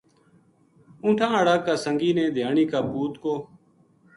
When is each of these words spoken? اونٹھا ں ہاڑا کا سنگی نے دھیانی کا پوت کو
اونٹھا 1.03 1.27
ں 1.27 1.31
ہاڑا 1.33 1.55
کا 1.65 1.73
سنگی 1.83 2.11
نے 2.17 2.25
دھیانی 2.35 2.65
کا 2.71 2.79
پوت 2.91 3.13
کو 3.23 3.33